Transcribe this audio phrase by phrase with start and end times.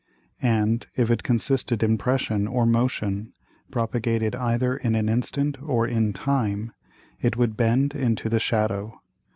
[0.41, 3.33] And if it consisted in Pression or Motion,
[3.69, 6.73] propagated either in an instant or in time,
[7.21, 8.99] it would bend into the Shadow.